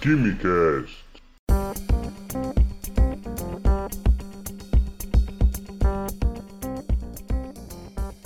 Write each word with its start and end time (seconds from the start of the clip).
Quimicast. 0.00 1.04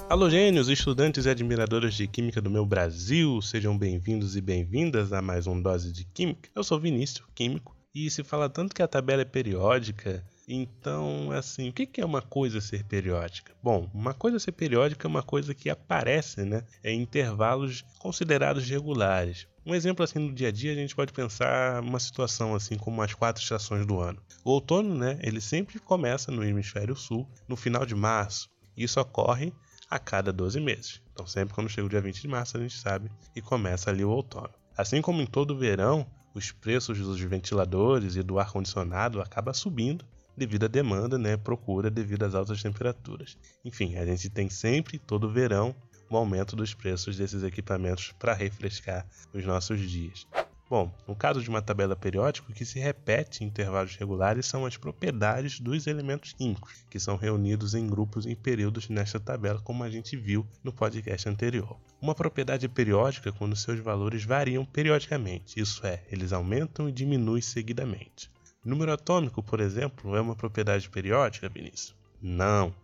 Alô, 0.08 0.30
gênios, 0.30 0.68
estudantes 0.68 1.26
e 1.26 1.30
admiradores 1.30 1.94
de 1.94 2.06
Química 2.06 2.40
do 2.40 2.48
meu 2.48 2.64
Brasil, 2.64 3.42
sejam 3.42 3.76
bem-vindos 3.76 4.36
e 4.36 4.40
bem-vindas 4.40 5.12
a 5.12 5.20
mais 5.20 5.48
um 5.48 5.60
Dose 5.60 5.90
de 5.90 6.04
Química. 6.04 6.48
Eu 6.54 6.62
sou 6.62 6.78
Vinícius, 6.78 7.26
químico, 7.34 7.76
e 7.92 8.08
se 8.08 8.22
fala 8.22 8.48
tanto 8.48 8.72
que 8.72 8.80
a 8.82 8.86
tabela 8.86 9.22
é 9.22 9.24
periódica, 9.24 10.24
então, 10.46 11.32
assim, 11.32 11.70
o 11.70 11.72
que 11.72 12.00
é 12.00 12.04
uma 12.04 12.22
coisa 12.22 12.60
ser 12.60 12.84
periódica? 12.84 13.52
Bom, 13.60 13.90
uma 13.92 14.14
coisa 14.14 14.38
ser 14.38 14.52
periódica 14.52 15.08
é 15.08 15.10
uma 15.10 15.24
coisa 15.24 15.52
que 15.52 15.68
aparece 15.68 16.44
né, 16.44 16.62
em 16.84 17.00
intervalos 17.00 17.84
considerados 17.98 18.68
regulares. 18.68 19.48
Um 19.66 19.74
exemplo 19.74 20.04
assim 20.04 20.18
no 20.18 20.32
dia 20.32 20.48
a 20.48 20.52
dia 20.52 20.72
a 20.72 20.74
gente 20.74 20.94
pode 20.94 21.12
pensar 21.12 21.82
uma 21.82 21.98
situação 21.98 22.54
assim 22.54 22.76
como 22.76 23.00
as 23.00 23.14
quatro 23.14 23.42
estações 23.42 23.86
do 23.86 23.98
ano. 23.98 24.20
O 24.44 24.50
outono, 24.50 24.94
né, 24.94 25.18
ele 25.22 25.40
sempre 25.40 25.78
começa 25.78 26.30
no 26.30 26.44
hemisfério 26.44 26.94
sul, 26.94 27.26
no 27.48 27.56
final 27.56 27.86
de 27.86 27.94
março. 27.94 28.50
Isso 28.76 29.00
ocorre 29.00 29.54
a 29.88 29.98
cada 29.98 30.32
12 30.32 30.60
meses. 30.60 31.00
Então, 31.12 31.26
sempre 31.26 31.54
quando 31.54 31.70
chega 31.70 31.86
o 31.86 31.90
dia 31.90 32.00
20 32.00 32.20
de 32.20 32.28
março, 32.28 32.58
a 32.58 32.60
gente 32.60 32.76
sabe 32.76 33.10
e 33.34 33.40
começa 33.40 33.88
ali 33.88 34.04
o 34.04 34.10
outono. 34.10 34.50
Assim 34.76 35.00
como 35.00 35.22
em 35.22 35.26
todo 35.26 35.52
o 35.52 35.58
verão, 35.58 36.06
os 36.34 36.52
preços 36.52 36.98
dos 36.98 37.20
ventiladores 37.20 38.16
e 38.16 38.22
do 38.22 38.38
ar 38.38 38.50
condicionado 38.50 39.22
acabam 39.22 39.54
subindo 39.54 40.04
devido 40.36 40.64
à 40.64 40.68
demanda, 40.68 41.16
né, 41.16 41.36
procura 41.36 41.90
devido 41.90 42.24
às 42.24 42.34
altas 42.34 42.60
temperaturas. 42.62 43.38
Enfim, 43.64 43.96
a 43.96 44.04
gente 44.04 44.28
tem 44.28 44.50
sempre, 44.50 44.98
todo 44.98 45.30
verão, 45.30 45.74
um 46.10 46.16
aumento 46.16 46.54
dos 46.54 46.74
preços 46.74 47.16
desses 47.16 47.42
equipamentos 47.42 48.12
para 48.18 48.34
refrescar 48.34 49.06
os 49.32 49.44
nossos 49.44 49.80
dias. 49.80 50.26
Bom, 50.68 50.90
no 51.06 51.14
caso 51.14 51.42
de 51.42 51.50
uma 51.50 51.60
tabela 51.60 51.94
periódica, 51.94 52.50
o 52.50 52.54
que 52.54 52.64
se 52.64 52.78
repete 52.78 53.44
em 53.44 53.46
intervalos 53.48 53.96
regulares 53.96 54.46
são 54.46 54.64
as 54.64 54.78
propriedades 54.78 55.60
dos 55.60 55.86
elementos 55.86 56.32
químicos, 56.32 56.86
que 56.88 56.98
são 56.98 57.16
reunidos 57.16 57.74
em 57.74 57.86
grupos 57.86 58.24
em 58.24 58.34
períodos 58.34 58.88
nesta 58.88 59.20
tabela, 59.20 59.60
como 59.60 59.84
a 59.84 59.90
gente 59.90 60.16
viu 60.16 60.46
no 60.64 60.72
podcast 60.72 61.28
anterior. 61.28 61.76
Uma 62.00 62.14
propriedade 62.14 62.66
periódica 62.66 63.30
quando 63.30 63.54
seus 63.54 63.78
valores 63.78 64.24
variam 64.24 64.64
periodicamente, 64.64 65.60
isso 65.60 65.86
é, 65.86 66.02
eles 66.10 66.32
aumentam 66.32 66.88
e 66.88 66.92
diminuem 66.92 67.42
seguidamente. 67.42 68.30
Número 68.64 68.90
atômico, 68.90 69.42
por 69.42 69.60
exemplo, 69.60 70.16
é 70.16 70.20
uma 70.20 70.34
propriedade 70.34 70.88
periódica, 70.88 71.48
Vinícius? 71.50 71.94
Não, 72.22 72.74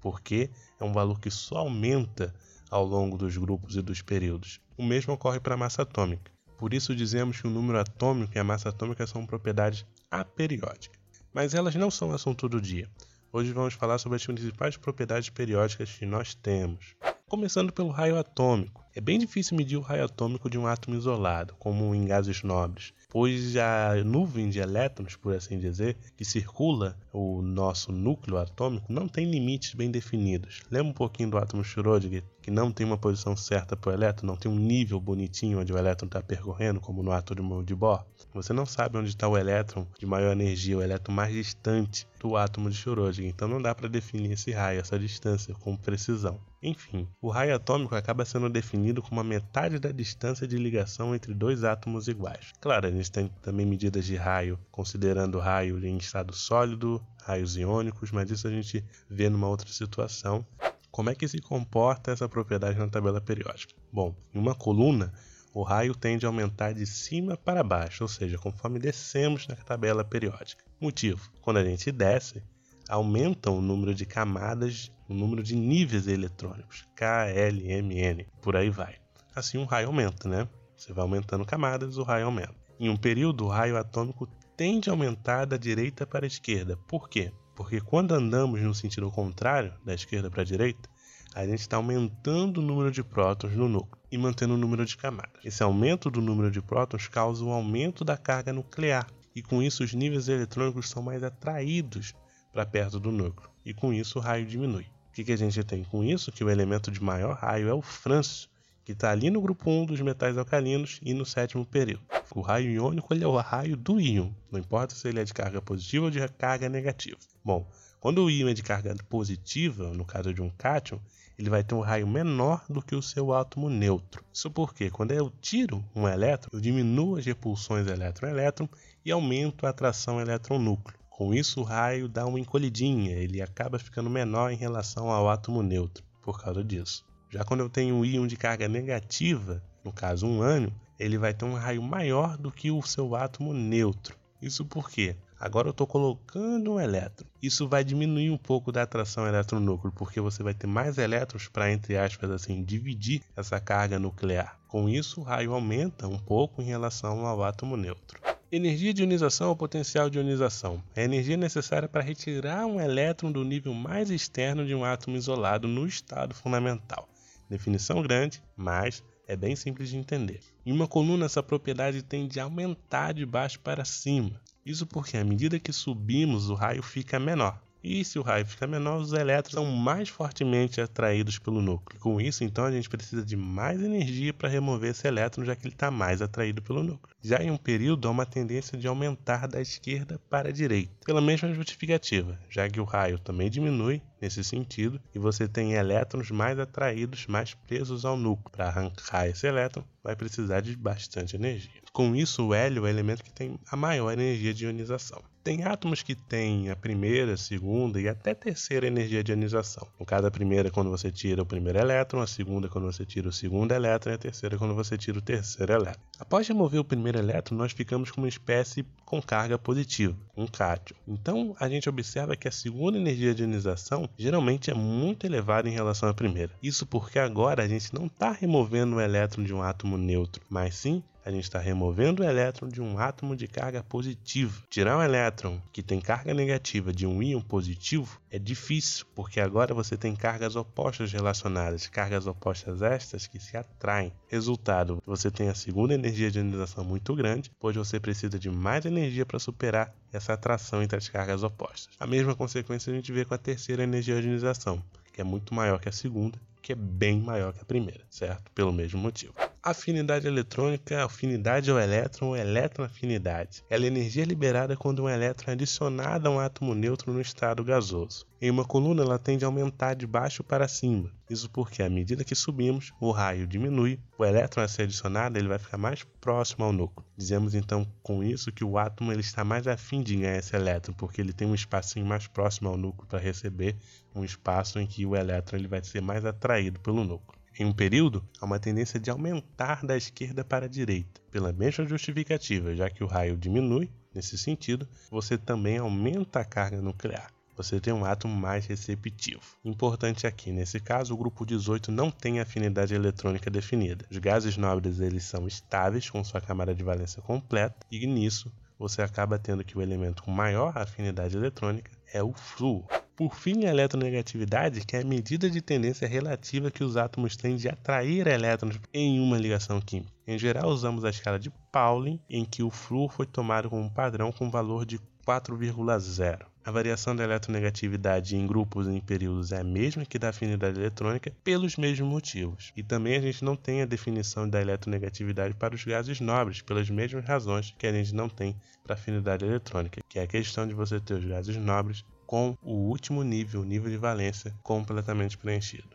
porque 0.00 0.50
é 0.78 0.84
um 0.84 0.92
valor 0.92 1.18
que 1.18 1.30
só 1.30 1.56
aumenta 1.56 2.34
ao 2.70 2.84
longo 2.84 3.18
dos 3.18 3.36
grupos 3.36 3.76
e 3.76 3.82
dos 3.82 4.00
períodos. 4.00 4.60
O 4.76 4.84
mesmo 4.84 5.14
ocorre 5.14 5.40
para 5.40 5.54
a 5.54 5.58
massa 5.58 5.82
atômica. 5.82 6.30
Por 6.56 6.72
isso 6.72 6.94
dizemos 6.94 7.40
que 7.40 7.46
o 7.46 7.50
número 7.50 7.78
atômico 7.78 8.32
e 8.34 8.38
a 8.38 8.44
massa 8.44 8.68
atômica 8.68 9.06
são 9.06 9.26
propriedades 9.26 9.84
aperiódicas. 10.10 11.00
Mas 11.32 11.54
elas 11.54 11.74
não 11.74 11.90
são 11.90 12.12
assunto 12.12 12.48
do 12.48 12.60
dia. 12.60 12.88
Hoje 13.32 13.52
vamos 13.52 13.74
falar 13.74 13.98
sobre 13.98 14.16
as 14.16 14.26
principais 14.26 14.76
propriedades 14.76 15.30
periódicas 15.30 15.90
que 15.92 16.04
nós 16.04 16.34
temos. 16.34 16.96
Começando 17.30 17.72
pelo 17.72 17.90
raio 17.90 18.18
atômico. 18.18 18.84
É 18.92 19.00
bem 19.00 19.16
difícil 19.16 19.56
medir 19.56 19.76
o 19.76 19.80
raio 19.80 20.04
atômico 20.04 20.50
de 20.50 20.58
um 20.58 20.66
átomo 20.66 20.96
isolado, 20.96 21.54
como 21.60 21.94
em 21.94 22.04
gases 22.04 22.42
nobres, 22.42 22.92
pois 23.08 23.56
a 23.56 23.94
nuvem 24.04 24.50
de 24.50 24.58
elétrons, 24.58 25.14
por 25.14 25.36
assim 25.36 25.56
dizer, 25.56 25.96
que 26.16 26.24
circula 26.24 26.98
o 27.12 27.40
nosso 27.40 27.92
núcleo 27.92 28.36
atômico 28.36 28.92
não 28.92 29.06
tem 29.06 29.30
limites 29.30 29.74
bem 29.74 29.92
definidos. 29.92 30.62
Lembra 30.68 30.90
um 30.90 30.92
pouquinho 30.92 31.30
do 31.30 31.38
átomo 31.38 31.62
Schrödinger, 31.62 32.24
que 32.42 32.50
não 32.50 32.72
tem 32.72 32.84
uma 32.84 32.98
posição 32.98 33.36
certa 33.36 33.76
para 33.76 33.90
o 33.90 33.94
elétron, 33.94 34.26
não 34.26 34.36
tem 34.36 34.50
um 34.50 34.58
nível 34.58 34.98
bonitinho 34.98 35.60
onde 35.60 35.72
o 35.72 35.78
elétron 35.78 36.06
está 36.06 36.20
percorrendo, 36.20 36.80
como 36.80 37.00
no 37.00 37.12
átomo 37.12 37.62
de 37.62 37.76
Bohr? 37.76 38.04
Você 38.34 38.52
não 38.52 38.66
sabe 38.66 38.98
onde 38.98 39.10
está 39.10 39.28
o 39.28 39.38
elétron 39.38 39.86
de 39.96 40.04
maior 40.04 40.32
energia, 40.32 40.78
o 40.78 40.82
elétron 40.82 41.14
mais 41.14 41.32
distante 41.32 42.08
do 42.20 42.36
átomo 42.36 42.70
de 42.70 42.76
Schrödinger, 42.76 43.30
então 43.30 43.48
não 43.48 43.60
dá 43.60 43.74
para 43.74 43.88
definir 43.88 44.32
esse 44.32 44.52
raio, 44.52 44.78
essa 44.78 44.98
distância 44.98 45.54
com 45.54 45.74
precisão. 45.74 46.38
Enfim, 46.62 47.08
o 47.20 47.30
raio 47.30 47.54
atômico 47.54 47.94
acaba 47.94 48.26
sendo 48.26 48.50
definido 48.50 49.00
como 49.00 49.20
a 49.20 49.24
metade 49.24 49.78
da 49.78 49.90
distância 49.90 50.46
de 50.46 50.58
ligação 50.58 51.14
entre 51.14 51.32
dois 51.32 51.64
átomos 51.64 52.06
iguais. 52.06 52.52
Claro, 52.60 52.86
a 52.86 52.90
gente 52.90 53.10
tem 53.10 53.28
também 53.40 53.64
medidas 53.64 54.04
de 54.04 54.16
raio, 54.16 54.58
considerando 54.70 55.38
raio 55.38 55.82
em 55.84 55.96
estado 55.96 56.34
sólido, 56.34 57.02
raios 57.22 57.56
iônicos, 57.56 58.12
mas 58.12 58.30
isso 58.30 58.46
a 58.46 58.50
gente 58.50 58.84
vê 59.08 59.30
numa 59.30 59.48
outra 59.48 59.70
situação. 59.72 60.46
Como 60.90 61.08
é 61.08 61.14
que 61.14 61.26
se 61.26 61.40
comporta 61.40 62.10
essa 62.10 62.28
propriedade 62.28 62.78
na 62.78 62.88
tabela 62.88 63.20
periódica? 63.20 63.72
Bom, 63.90 64.14
em 64.34 64.38
uma 64.38 64.54
coluna, 64.54 65.12
o 65.52 65.62
raio 65.62 65.94
tende 65.94 66.24
a 66.24 66.28
aumentar 66.28 66.72
de 66.72 66.86
cima 66.86 67.36
para 67.36 67.62
baixo, 67.62 68.04
ou 68.04 68.08
seja, 68.08 68.38
conforme 68.38 68.78
descemos 68.78 69.46
na 69.46 69.56
tabela 69.56 70.04
periódica. 70.04 70.64
Motivo: 70.80 71.30
quando 71.40 71.58
a 71.58 71.64
gente 71.64 71.90
desce, 71.90 72.42
aumenta 72.88 73.50
o 73.50 73.60
número 73.60 73.94
de 73.94 74.06
camadas, 74.06 74.90
o 75.08 75.14
número 75.14 75.42
de 75.42 75.56
níveis 75.56 76.06
eletrônicos, 76.06 76.86
K, 76.94 77.26
L, 77.28 77.70
M, 77.70 77.98
N, 77.98 78.26
por 78.40 78.56
aí 78.56 78.70
vai. 78.70 78.96
Assim 79.34 79.58
o 79.58 79.64
raio 79.64 79.88
aumenta, 79.88 80.28
né? 80.28 80.48
Você 80.76 80.92
vai 80.92 81.02
aumentando 81.02 81.44
camadas, 81.44 81.96
o 81.96 82.02
raio 82.02 82.26
aumenta. 82.26 82.54
Em 82.78 82.88
um 82.88 82.96
período, 82.96 83.44
o 83.44 83.48
raio 83.48 83.76
atômico 83.76 84.26
tende 84.56 84.88
a 84.88 84.92
aumentar 84.92 85.44
da 85.44 85.56
direita 85.56 86.06
para 86.06 86.24
a 86.24 86.28
esquerda. 86.28 86.76
Por 86.88 87.08
quê? 87.08 87.32
Porque 87.54 87.80
quando 87.80 88.14
andamos 88.14 88.60
no 88.62 88.74
sentido 88.74 89.10
contrário, 89.10 89.74
da 89.84 89.94
esquerda 89.94 90.30
para 90.30 90.42
a 90.42 90.44
direita, 90.44 90.88
a 91.34 91.46
gente 91.46 91.60
está 91.60 91.76
aumentando 91.76 92.58
o 92.58 92.62
número 92.62 92.90
de 92.90 93.02
prótons 93.02 93.52
no 93.54 93.68
núcleo 93.68 94.02
e 94.10 94.18
mantendo 94.18 94.54
o 94.54 94.58
número 94.58 94.84
de 94.84 94.96
camadas. 94.96 95.44
Esse 95.44 95.62
aumento 95.62 96.10
do 96.10 96.20
número 96.20 96.50
de 96.50 96.60
prótons 96.60 97.06
causa 97.06 97.44
um 97.44 97.52
aumento 97.52 98.04
da 98.04 98.16
carga 98.16 98.52
nuclear, 98.52 99.06
e 99.34 99.42
com 99.42 99.62
isso 99.62 99.84
os 99.84 99.94
níveis 99.94 100.28
eletrônicos 100.28 100.88
são 100.88 101.02
mais 101.02 101.22
atraídos 101.22 102.14
para 102.52 102.66
perto 102.66 102.98
do 102.98 103.12
núcleo, 103.12 103.48
e 103.64 103.72
com 103.72 103.92
isso 103.92 104.18
o 104.18 104.22
raio 104.22 104.44
diminui. 104.44 104.86
O 105.08 105.12
que, 105.12 105.24
que 105.24 105.32
a 105.32 105.36
gente 105.36 105.62
tem 105.62 105.84
com 105.84 106.02
isso? 106.02 106.32
Que 106.32 106.42
o 106.42 106.50
elemento 106.50 106.90
de 106.90 107.02
maior 107.02 107.36
raio 107.36 107.68
é 107.68 107.74
o 107.74 107.82
frâncio, 107.82 108.48
que 108.84 108.92
está 108.92 109.10
ali 109.10 109.30
no 109.30 109.40
grupo 109.40 109.70
1 109.70 109.86
dos 109.86 110.00
metais 110.00 110.36
alcalinos 110.36 110.98
e 111.02 111.14
no 111.14 111.24
sétimo 111.24 111.64
período. 111.64 112.02
O 112.32 112.40
raio 112.40 112.70
iônico 112.70 113.12
ele 113.12 113.24
é 113.24 113.26
o 113.26 113.36
raio 113.36 113.76
do 113.76 114.00
íon, 114.00 114.30
não 114.52 114.60
importa 114.60 114.94
se 114.94 115.08
ele 115.08 115.18
é 115.18 115.24
de 115.24 115.34
carga 115.34 115.60
positiva 115.60 116.04
ou 116.04 116.10
de 116.10 116.26
carga 116.28 116.68
negativa. 116.68 117.18
Bom, 117.44 117.68
quando 117.98 118.24
o 118.24 118.30
íon 118.30 118.48
é 118.48 118.54
de 118.54 118.62
carga 118.62 118.94
positiva, 119.08 119.92
no 119.92 120.04
caso 120.04 120.32
de 120.32 120.40
um 120.40 120.48
cátion, 120.48 121.00
ele 121.36 121.50
vai 121.50 121.64
ter 121.64 121.74
um 121.74 121.80
raio 121.80 122.06
menor 122.06 122.64
do 122.68 122.80
que 122.80 122.94
o 122.94 123.02
seu 123.02 123.32
átomo 123.32 123.68
neutro. 123.68 124.24
Isso 124.32 124.50
porque 124.50 124.90
quando 124.90 125.10
eu 125.10 125.30
tiro 125.40 125.84
um 125.94 126.06
elétron, 126.06 126.50
eu 126.52 126.60
diminuo 126.60 127.16
as 127.16 127.26
repulsões 127.26 127.86
elétron-elétron 127.86 128.68
e 129.04 129.10
aumento 129.10 129.66
a 129.66 129.70
atração 129.70 130.20
elétron-núcleo. 130.20 130.98
Com 131.08 131.34
isso, 131.34 131.60
o 131.60 131.64
raio 131.64 132.08
dá 132.08 132.26
uma 132.26 132.38
encolhidinha, 132.38 133.12
ele 133.12 133.42
acaba 133.42 133.78
ficando 133.78 134.08
menor 134.08 134.52
em 134.52 134.56
relação 134.56 135.10
ao 135.10 135.28
átomo 135.28 135.62
neutro, 135.62 136.04
por 136.22 136.40
causa 136.40 136.62
disso. 136.62 137.04
Já 137.28 137.44
quando 137.44 137.60
eu 137.60 137.68
tenho 137.68 137.96
um 137.96 138.04
íon 138.04 138.26
de 138.26 138.36
carga 138.36 138.68
negativa, 138.68 139.62
no 139.84 139.92
caso 139.92 140.26
um 140.26 140.42
ânion, 140.42 140.70
ele 141.00 141.16
vai 141.16 141.32
ter 141.32 141.46
um 141.46 141.54
raio 141.54 141.82
maior 141.82 142.36
do 142.36 142.52
que 142.52 142.70
o 142.70 142.82
seu 142.82 143.16
átomo 143.16 143.54
neutro. 143.54 144.14
Isso 144.40 144.66
porque 144.66 145.16
agora 145.38 145.68
eu 145.68 145.70
estou 145.70 145.86
colocando 145.86 146.74
um 146.74 146.80
elétron. 146.80 147.26
Isso 147.42 147.66
vai 147.66 147.82
diminuir 147.82 148.30
um 148.30 148.36
pouco 148.36 148.70
da 148.70 148.82
atração 148.82 149.26
elétron-núcleo, 149.26 149.92
porque 149.96 150.20
você 150.20 150.42
vai 150.42 150.52
ter 150.52 150.66
mais 150.66 150.98
elétrons 150.98 151.48
para, 151.48 151.72
entre 151.72 151.96
aspas, 151.96 152.30
assim, 152.30 152.62
dividir 152.62 153.22
essa 153.34 153.58
carga 153.58 153.98
nuclear. 153.98 154.58
Com 154.68 154.88
isso, 154.90 155.20
o 155.20 155.24
raio 155.24 155.54
aumenta 155.54 156.06
um 156.06 156.18
pouco 156.18 156.60
em 156.60 156.66
relação 156.66 157.26
ao 157.26 157.42
átomo 157.42 157.78
neutro. 157.78 158.20
Energia 158.52 158.92
de 158.92 159.02
ionização 159.02 159.48
ou 159.48 159.56
potencial 159.56 160.10
de 160.10 160.18
ionização 160.18 160.82
é 160.94 161.02
a 161.02 161.04
energia 161.04 161.36
necessária 161.36 161.88
para 161.88 162.02
retirar 162.02 162.66
um 162.66 162.80
elétron 162.80 163.32
do 163.32 163.44
nível 163.44 163.72
mais 163.72 164.10
externo 164.10 164.66
de 164.66 164.74
um 164.74 164.84
átomo 164.84 165.16
isolado 165.16 165.66
no 165.66 165.86
estado 165.86 166.34
fundamental. 166.34 167.08
Definição 167.48 168.02
grande, 168.02 168.42
mas 168.56 169.02
é 169.30 169.36
bem 169.36 169.54
simples 169.54 169.88
de 169.88 169.96
entender. 169.96 170.40
Em 170.66 170.72
uma 170.72 170.88
coluna, 170.88 171.26
essa 171.26 171.40
propriedade 171.40 172.02
tende 172.02 172.40
a 172.40 172.44
aumentar 172.44 173.14
de 173.14 173.24
baixo 173.24 173.60
para 173.60 173.84
cima. 173.84 174.40
Isso 174.66 174.84
porque, 174.84 175.16
à 175.16 175.24
medida 175.24 175.60
que 175.60 175.72
subimos, 175.72 176.50
o 176.50 176.54
raio 176.54 176.82
fica 176.82 177.16
menor. 177.20 177.62
E 177.82 178.04
se 178.04 178.18
o 178.18 178.22
raio 178.22 178.44
fica 178.44 178.66
menor, 178.66 178.98
os 178.98 179.12
elétrons 179.12 179.54
são 179.54 179.64
mais 179.64 180.08
fortemente 180.08 180.80
atraídos 180.80 181.38
pelo 181.38 181.62
núcleo. 181.62 181.98
Com 181.98 182.20
isso, 182.20 182.44
então, 182.44 182.64
a 182.64 182.70
gente 182.70 182.88
precisa 182.88 183.24
de 183.24 183.36
mais 183.36 183.82
energia 183.82 184.34
para 184.34 184.48
remover 184.48 184.90
esse 184.90 185.08
elétron, 185.08 185.44
já 185.44 185.56
que 185.56 185.66
ele 185.66 185.74
está 185.74 185.90
mais 185.90 186.20
atraído 186.20 186.60
pelo 186.60 186.82
núcleo. 186.82 187.16
Já 187.22 187.42
em 187.42 187.50
um 187.50 187.56
período, 187.56 188.06
há 188.06 188.10
uma 188.10 188.26
tendência 188.26 188.76
de 188.76 188.86
aumentar 188.86 189.48
da 189.48 189.60
esquerda 189.60 190.20
para 190.28 190.50
a 190.50 190.52
direita, 190.52 190.92
pela 191.04 191.20
mesma 191.20 191.54
justificativa, 191.54 192.38
já 192.50 192.68
que 192.68 192.80
o 192.80 192.84
raio 192.84 193.18
também 193.18 193.48
diminui 193.48 194.02
nesse 194.20 194.44
sentido 194.44 195.00
e 195.14 195.18
você 195.18 195.48
tem 195.48 195.72
elétrons 195.72 196.30
mais 196.30 196.58
atraídos, 196.58 197.26
mais 197.26 197.54
presos 197.54 198.04
ao 198.04 198.16
núcleo. 198.16 198.50
Para 198.50 198.68
arrancar 198.68 199.26
esse 199.26 199.46
elétron, 199.46 199.84
vai 200.02 200.14
precisar 200.14 200.60
de 200.60 200.76
bastante 200.76 201.36
energia. 201.36 201.80
Com 201.92 202.14
isso, 202.14 202.46
o 202.46 202.54
hélio 202.54 202.84
é 202.84 202.88
o 202.88 202.88
elemento 202.88 203.24
que 203.24 203.32
tem 203.32 203.58
a 203.70 203.76
maior 203.76 204.12
energia 204.12 204.52
de 204.52 204.64
ionização. 204.64 205.22
Tem 205.42 205.64
átomos 205.64 206.02
que 206.02 206.14
têm 206.14 206.68
a 206.68 206.76
primeira, 206.76 207.34
segunda 207.34 207.98
e 207.98 208.06
até 208.06 208.34
terceira 208.34 208.86
energia 208.86 209.24
de 209.24 209.32
ionização. 209.32 209.88
No 209.98 210.04
caso, 210.04 210.26
a 210.26 210.30
primeira 210.30 210.70
quando 210.70 210.90
você 210.90 211.10
tira 211.10 211.42
o 211.42 211.46
primeiro 211.46 211.78
elétron, 211.78 212.20
a 212.20 212.26
segunda 212.26 212.68
quando 212.68 212.84
você 212.84 213.06
tira 213.06 213.28
o 213.28 213.32
segundo 213.32 213.72
elétron 213.72 214.12
e 214.12 214.14
a 214.16 214.18
terceira 214.18 214.58
quando 214.58 214.74
você 214.74 214.98
tira 214.98 215.18
o 215.18 215.22
terceiro 215.22 215.72
elétron. 215.72 216.02
Após 216.18 216.46
remover 216.46 216.80
o 216.80 216.84
primeiro 216.84 217.18
elétron, 217.18 217.56
nós 217.56 217.72
ficamos 217.72 218.10
com 218.10 218.20
uma 218.20 218.28
espécie 218.28 218.84
com 219.06 219.22
carga 219.22 219.58
positiva, 219.58 220.14
um 220.36 220.46
cátion. 220.46 220.96
Então, 221.08 221.56
a 221.58 221.68
gente 221.70 221.88
observa 221.88 222.36
que 222.36 222.46
a 222.46 222.52
segunda 222.52 222.98
energia 222.98 223.34
de 223.34 223.42
ionização 223.42 224.10
geralmente 224.18 224.70
é 224.70 224.74
muito 224.74 225.24
elevada 225.24 225.70
em 225.70 225.72
relação 225.72 226.08
à 226.08 226.12
primeira. 226.12 226.52
Isso 226.62 226.84
porque 226.84 227.18
agora 227.18 227.62
a 227.62 227.68
gente 227.68 227.94
não 227.94 228.06
está 228.06 228.30
removendo 228.30 228.96
o 228.96 229.00
elétron 229.00 229.42
de 229.42 229.54
um 229.54 229.62
átomo 229.62 229.96
neutro, 229.96 230.42
mas 230.50 230.74
sim 230.74 231.02
a 231.24 231.30
gente 231.30 231.44
está 231.44 231.58
removendo 231.58 232.22
o 232.22 232.26
elétron 232.26 232.68
de 232.68 232.80
um 232.80 232.98
átomo 232.98 233.36
de 233.36 233.46
carga 233.46 233.82
positiva. 233.82 234.62
Tirar 234.68 234.96
um 234.96 235.02
elétron 235.02 235.60
que 235.72 235.82
tem 235.82 236.00
carga 236.00 236.32
negativa 236.32 236.92
de 236.92 237.06
um 237.06 237.22
íon 237.22 237.40
positivo 237.40 238.20
é 238.30 238.38
difícil, 238.38 239.06
porque 239.14 239.40
agora 239.40 239.74
você 239.74 239.96
tem 239.96 240.14
cargas 240.14 240.56
opostas 240.56 241.12
relacionadas, 241.12 241.86
cargas 241.86 242.26
opostas 242.26 242.82
estas 242.82 243.26
que 243.26 243.38
se 243.38 243.56
atraem. 243.56 244.12
Resultado, 244.28 245.02
você 245.04 245.30
tem 245.30 245.48
a 245.48 245.54
segunda 245.54 245.94
energia 245.94 246.30
de 246.30 246.38
ionização 246.38 246.84
muito 246.84 247.14
grande, 247.14 247.50
pois 247.58 247.76
você 247.76 247.98
precisa 247.98 248.38
de 248.38 248.50
mais 248.50 248.84
energia 248.84 249.26
para 249.26 249.38
superar 249.38 249.94
essa 250.12 250.32
atração 250.32 250.82
entre 250.82 250.98
as 250.98 251.08
cargas 251.08 251.42
opostas. 251.42 251.94
A 251.98 252.06
mesma 252.06 252.34
consequência 252.34 252.92
a 252.92 252.96
gente 252.96 253.12
vê 253.12 253.24
com 253.24 253.34
a 253.34 253.38
terceira 253.38 253.82
energia 253.82 254.20
de 254.20 254.28
ionização, 254.28 254.82
que 255.12 255.20
é 255.20 255.24
muito 255.24 255.54
maior 255.54 255.80
que 255.80 255.88
a 255.88 255.92
segunda, 255.92 256.38
que 256.62 256.72
é 256.72 256.76
bem 256.76 257.20
maior 257.20 257.52
que 257.52 257.60
a 257.60 257.64
primeira, 257.64 258.04
certo? 258.10 258.50
Pelo 258.52 258.72
mesmo 258.72 259.00
motivo. 259.00 259.34
Afinidade 259.62 260.26
eletrônica, 260.26 261.04
afinidade 261.04 261.70
ao 261.70 261.78
elétron 261.78 262.28
ou 262.28 262.36
eletroafinidade. 262.36 263.62
Ela 263.68 263.84
é 263.84 263.88
energia 263.88 264.24
liberada 264.24 264.74
quando 264.74 265.02
um 265.02 265.08
elétron 265.08 265.50
é 265.50 265.52
adicionado 265.52 266.26
a 266.26 266.30
um 266.30 266.40
átomo 266.40 266.74
neutro 266.74 267.12
no 267.12 267.20
estado 267.20 267.62
gasoso. 267.62 268.26
Em 268.40 268.50
uma 268.50 268.64
coluna, 268.64 269.02
ela 269.02 269.18
tende 269.18 269.44
a 269.44 269.48
aumentar 269.48 269.92
de 269.92 270.06
baixo 270.06 270.42
para 270.42 270.66
cima. 270.66 271.12
Isso 271.28 271.50
porque, 271.50 271.82
à 271.82 271.90
medida 271.90 272.24
que 272.24 272.34
subimos, 272.34 272.90
o 272.98 273.10
raio 273.10 273.46
diminui, 273.46 274.00
o 274.16 274.24
elétron 274.24 274.62
a 274.62 274.68
ser 274.68 274.84
adicionado 274.84 275.38
ele 275.38 275.48
vai 275.48 275.58
ficar 275.58 275.76
mais 275.76 276.04
próximo 276.22 276.64
ao 276.64 276.72
núcleo. 276.72 277.06
Dizemos 277.14 277.54
então 277.54 277.86
com 278.02 278.24
isso 278.24 278.50
que 278.50 278.64
o 278.64 278.78
átomo 278.78 279.12
ele 279.12 279.20
está 279.20 279.44
mais 279.44 279.66
afim 279.66 280.02
de 280.02 280.16
ganhar 280.16 280.38
esse 280.38 280.56
elétron, 280.56 280.94
porque 280.94 281.20
ele 281.20 281.34
tem 281.34 281.46
um 281.46 281.54
espacinho 281.54 282.06
mais 282.06 282.26
próximo 282.26 282.70
ao 282.70 282.78
núcleo 282.78 283.06
para 283.06 283.18
receber, 283.18 283.76
um 284.14 284.24
espaço 284.24 284.80
em 284.80 284.86
que 284.86 285.04
o 285.04 285.14
elétron 285.14 285.58
ele 285.58 285.68
vai 285.68 285.84
ser 285.84 286.00
mais 286.00 286.24
atraído 286.24 286.80
pelo 286.80 287.04
núcleo. 287.04 287.39
Em 287.58 287.64
um 287.64 287.72
período, 287.72 288.24
há 288.40 288.46
uma 288.46 288.58
tendência 288.58 288.98
de 288.98 289.10
aumentar 289.10 289.84
da 289.84 289.96
esquerda 289.96 290.44
para 290.44 290.66
a 290.66 290.68
direita, 290.68 291.20
pela 291.30 291.52
mesma 291.52 291.84
justificativa, 291.84 292.74
já 292.74 292.88
que 292.88 293.04
o 293.04 293.06
raio 293.06 293.36
diminui, 293.36 293.90
nesse 294.14 294.38
sentido, 294.38 294.88
você 295.10 295.36
também 295.36 295.78
aumenta 295.78 296.40
a 296.40 296.44
carga 296.44 296.80
nuclear. 296.80 297.30
Você 297.56 297.78
tem 297.78 297.92
um 297.92 298.06
átomo 298.06 298.34
mais 298.34 298.64
receptivo. 298.64 299.42
Importante 299.62 300.26
aqui, 300.26 300.50
nesse 300.50 300.80
caso, 300.80 301.12
o 301.12 301.16
grupo 301.16 301.44
18 301.44 301.92
não 301.92 302.10
tem 302.10 302.40
afinidade 302.40 302.94
eletrônica 302.94 303.50
definida. 303.50 304.06
Os 304.10 304.16
gases 304.16 304.56
nobres 304.56 304.98
eles 304.98 305.24
são 305.24 305.46
estáveis 305.46 306.08
com 306.08 306.24
sua 306.24 306.40
camada 306.40 306.74
de 306.74 306.82
valência 306.82 307.20
completa 307.20 307.86
e 307.90 308.06
nisso 308.06 308.50
você 308.78 309.02
acaba 309.02 309.38
tendo 309.38 309.62
que 309.62 309.76
o 309.76 309.82
elemento 309.82 310.22
com 310.22 310.30
maior 310.30 310.72
afinidade 310.78 311.36
eletrônica 311.36 311.90
é 312.14 312.22
o 312.22 312.32
flúor. 312.32 312.86
Por 313.20 313.34
fim, 313.34 313.66
a 313.66 313.68
eletronegatividade, 313.68 314.80
que 314.80 314.96
é 314.96 315.02
a 315.02 315.04
medida 315.04 315.50
de 315.50 315.60
tendência 315.60 316.08
relativa 316.08 316.70
que 316.70 316.82
os 316.82 316.96
átomos 316.96 317.36
têm 317.36 317.54
de 317.54 317.68
atrair 317.68 318.26
elétrons 318.26 318.80
em 318.94 319.20
uma 319.20 319.36
ligação 319.36 319.78
química. 319.78 320.10
Em 320.26 320.38
geral, 320.38 320.70
usamos 320.70 321.04
a 321.04 321.10
escala 321.10 321.38
de 321.38 321.52
Pauling, 321.70 322.18
em 322.30 322.46
que 322.46 322.62
o 322.62 322.70
flúor 322.70 323.12
foi 323.12 323.26
tomado 323.26 323.68
como 323.68 323.90
padrão 323.90 324.32
com 324.32 324.50
valor 324.50 324.86
de 324.86 324.98
4,0. 325.26 326.46
A 326.64 326.70
variação 326.70 327.14
da 327.14 327.24
eletronegatividade 327.24 328.36
em 328.36 328.46
grupos 328.46 328.86
e 328.86 328.92
em 328.92 329.00
períodos 329.00 329.52
é 329.52 329.60
a 329.60 329.64
mesma 329.64 330.06
que 330.06 330.18
da 330.18 330.30
afinidade 330.30 330.80
eletrônica 330.80 331.30
pelos 331.44 331.76
mesmos 331.76 332.08
motivos. 332.08 332.72
E 332.74 332.82
também 332.82 333.16
a 333.16 333.20
gente 333.20 333.44
não 333.44 333.54
tem 333.54 333.82
a 333.82 333.86
definição 333.86 334.48
da 334.48 334.62
eletronegatividade 334.62 335.52
para 335.52 335.74
os 335.74 335.84
gases 335.84 336.20
nobres 336.20 336.62
pelas 336.62 336.88
mesmas 336.88 337.26
razões 337.26 337.74
que 337.76 337.86
a 337.86 337.92
gente 337.92 338.14
não 338.14 338.30
tem 338.30 338.56
para 338.82 338.94
a 338.94 338.98
afinidade 338.98 339.44
eletrônica, 339.44 340.00
que 340.08 340.18
é 340.18 340.22
a 340.22 340.26
questão 340.26 340.66
de 340.66 340.72
você 340.72 340.98
ter 340.98 341.14
os 341.14 341.24
gases 341.26 341.56
nobres 341.58 342.02
com 342.30 342.56
o 342.62 342.74
último 342.88 343.24
nível, 343.24 343.64
nível 343.64 343.90
de 343.90 343.96
valência, 343.96 344.54
completamente 344.62 345.36
preenchido. 345.36 345.88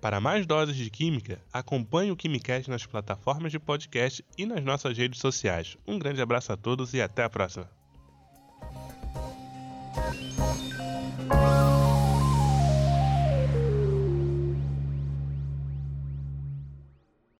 Para 0.00 0.20
mais 0.20 0.44
doses 0.44 0.74
de 0.74 0.90
química, 0.90 1.40
acompanhe 1.52 2.10
o 2.10 2.16
Quimicast 2.16 2.68
nas 2.68 2.84
plataformas 2.84 3.52
de 3.52 3.60
podcast 3.60 4.24
e 4.36 4.44
nas 4.44 4.64
nossas 4.64 4.98
redes 4.98 5.20
sociais. 5.20 5.78
Um 5.86 5.96
grande 5.96 6.20
abraço 6.20 6.52
a 6.52 6.56
todos 6.56 6.92
e 6.92 7.00
até 7.00 7.22
a 7.22 7.30
próxima. 7.30 7.70